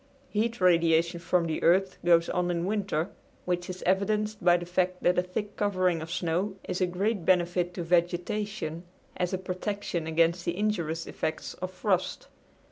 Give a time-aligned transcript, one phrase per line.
[0.29, 3.11] Heat radiation from the earth goes on in winter,
[3.45, 7.23] which is evidenced by the fact that a thick covering of snow is a great
[7.23, 8.81] benefit to vegetation
[9.15, 12.29] as a protection against the injurious effects of frost.